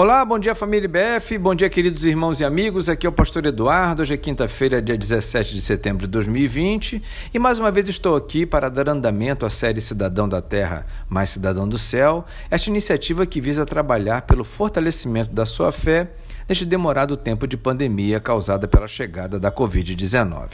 [0.00, 3.44] Olá, bom dia família IBF, bom dia queridos irmãos e amigos, aqui é o pastor
[3.46, 7.02] Eduardo, hoje é quinta-feira, dia 17 de setembro de 2020
[7.34, 11.30] e mais uma vez estou aqui para dar andamento à série Cidadão da Terra mais
[11.30, 16.12] Cidadão do Céu, esta iniciativa que visa trabalhar pelo fortalecimento da sua fé
[16.48, 20.48] neste demorado tempo de pandemia causada pela chegada da Covid-19.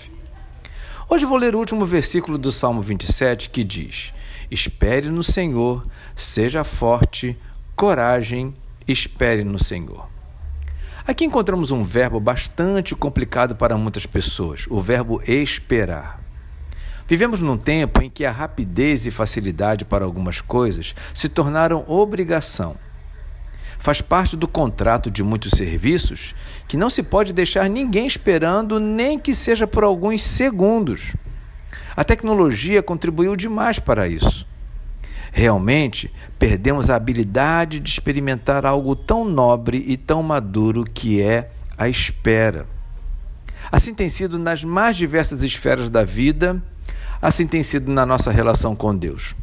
[1.07, 4.11] Hoje vou ler o último versículo do Salmo 27 que diz:
[4.51, 5.83] Espere no Senhor,
[6.17, 7.39] seja forte,
[7.77, 8.55] coragem
[8.87, 10.09] espere no Senhor.
[11.07, 16.21] Aqui encontramos um verbo bastante complicado para muitas pessoas, o verbo esperar.
[17.07, 22.77] Vivemos num tempo em que a rapidez e facilidade para algumas coisas se tornaram obrigação.
[23.79, 26.35] Faz parte do contrato de muitos serviços
[26.67, 31.15] que não se pode deixar ninguém esperando, nem que seja por alguns segundos.
[31.95, 34.47] A tecnologia contribuiu demais para isso.
[35.37, 41.89] Realmente, perdemos a habilidade de experimentar algo tão nobre e tão maduro que é a
[41.89, 42.69] espera.
[43.73, 46.63] Assim tem sido nas mais diversas esferas da vida,
[47.21, 49.35] assim tem sido na nossa relação com Deus.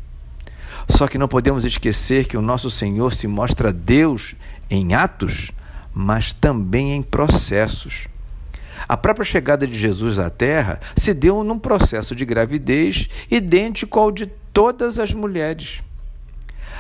[0.88, 4.34] Só que não podemos esquecer que o nosso Senhor se mostra Deus
[4.70, 5.52] em atos,
[5.94, 8.08] mas também em processos.
[8.88, 14.10] A própria chegada de Jesus à Terra se deu num processo de gravidez idêntico ao
[14.10, 15.82] de todas as mulheres.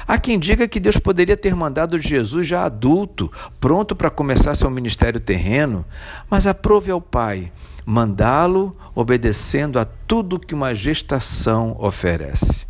[0.07, 4.69] Há quem diga que Deus poderia ter mandado Jesus já adulto, pronto para começar seu
[4.69, 5.85] ministério terreno,
[6.29, 7.51] mas aprove ao Pai
[7.85, 12.67] mandá-lo obedecendo a tudo que uma gestação oferece.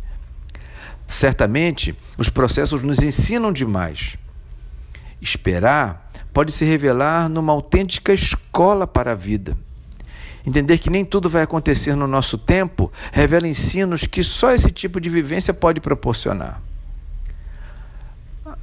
[1.06, 4.16] Certamente, os processos nos ensinam demais.
[5.20, 9.56] Esperar pode se revelar numa autêntica escola para a vida.
[10.44, 15.00] Entender que nem tudo vai acontecer no nosso tempo revela ensinos que só esse tipo
[15.00, 16.60] de vivência pode proporcionar.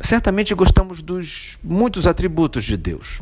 [0.02, 3.22] Certamente gostamos dos muitos atributos de Deus.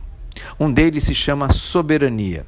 [0.59, 2.45] Um deles se chama soberania.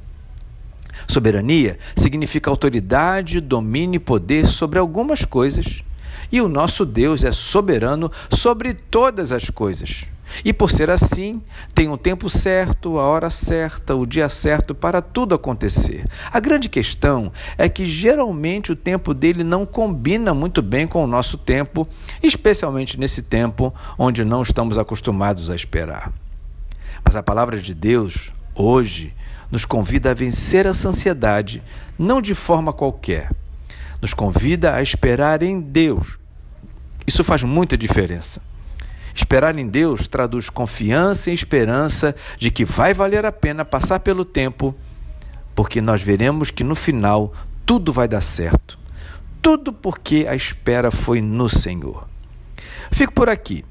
[1.08, 5.82] Soberania significa autoridade, domínio e poder sobre algumas coisas.
[6.30, 10.04] E o nosso Deus é soberano sobre todas as coisas.
[10.44, 11.42] E por ser assim,
[11.74, 16.06] tem o um tempo certo, a hora certa, o dia certo para tudo acontecer.
[16.32, 21.06] A grande questão é que geralmente o tempo dele não combina muito bem com o
[21.06, 21.86] nosso tempo,
[22.22, 26.12] especialmente nesse tempo onde não estamos acostumados a esperar.
[27.04, 29.14] Mas a palavra de Deus, hoje,
[29.50, 31.62] nos convida a vencer essa ansiedade,
[31.98, 33.30] não de forma qualquer.
[34.00, 36.18] Nos convida a esperar em Deus.
[37.06, 38.40] Isso faz muita diferença.
[39.20, 44.24] Esperar em Deus traduz confiança e esperança de que vai valer a pena passar pelo
[44.24, 44.74] tempo,
[45.54, 47.34] porque nós veremos que no final
[47.66, 48.78] tudo vai dar certo.
[49.42, 52.08] Tudo porque a espera foi no Senhor.
[52.90, 53.62] Fico por aqui,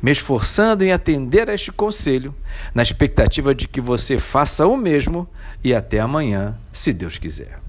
[0.00, 2.32] me esforçando em atender a este conselho,
[2.72, 5.28] na expectativa de que você faça o mesmo
[5.62, 7.63] e até amanhã, se Deus quiser.